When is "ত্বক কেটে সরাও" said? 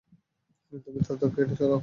1.19-1.79